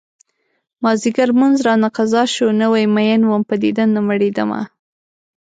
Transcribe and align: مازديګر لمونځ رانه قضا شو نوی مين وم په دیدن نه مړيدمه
مازديګر 0.83 1.29
لمونځ 1.33 1.57
رانه 1.65 1.89
قضا 1.97 2.23
شو 2.33 2.47
نوی 2.61 2.83
مين 2.95 3.21
وم 3.25 3.41
په 3.49 3.55
دیدن 3.63 3.87
نه 3.95 4.01
مړيدمه 4.07 4.61